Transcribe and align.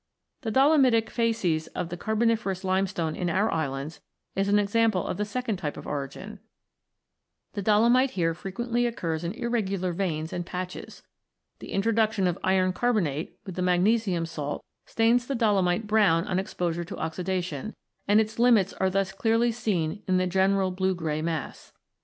The 0.41 0.49
dolomitic 0.49 1.11
facies 1.11 1.67
of 1.75 1.89
the 1.89 1.95
Carboniferous 2.05 2.63
limestone 2.63 3.15
in 3.15 3.29
our 3.29 3.51
islands 3.51 4.01
is 4.35 4.47
an 4.47 4.57
example 4.57 5.05
of 5.05 5.17
the 5.17 5.25
second 5.25 5.57
type 5.57 5.77
of 5.77 5.85
origin. 5.85 6.39
The 7.53 7.61
dolomite 7.61 8.09
here 8.17 8.33
frequently 8.33 8.87
occurs 8.87 9.23
in 9.23 9.31
n] 9.33 9.33
THE 9.39 9.43
LIMESTONES 9.45 9.69
33 9.69 9.75
irregular 9.75 9.93
veins 9.93 10.33
and 10.33 10.43
patches. 10.43 11.03
The 11.59 11.71
introduction 11.71 12.25
of 12.25 12.39
iron 12.43 12.73
carbonate 12.73 13.37
with 13.45 13.53
the 13.53 13.61
magnesium 13.61 14.25
salt 14.25 14.65
stains 14.87 15.27
the 15.27 15.35
dolomite 15.35 15.85
brown 15.85 16.25
on 16.25 16.39
exposure 16.39 16.83
to 16.83 16.97
oxidation, 16.97 17.75
and 18.07 18.19
its 18.19 18.39
limits 18.39 18.73
are 18.73 18.89
thus 18.89 19.11
clearly 19.11 19.51
seen 19.51 20.01
in 20.07 20.17
the 20.17 20.25
general 20.25 20.71
blue 20.71 20.95
grey 20.95 21.21
mass. 21.21 21.73